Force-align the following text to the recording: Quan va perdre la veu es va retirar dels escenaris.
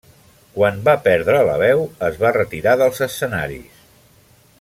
Quan 0.53 0.79
va 0.87 0.95
perdre 1.07 1.43
la 1.49 1.57
veu 1.63 1.83
es 2.09 2.17
va 2.23 2.31
retirar 2.39 2.73
dels 2.81 3.03
escenaris. 3.11 3.85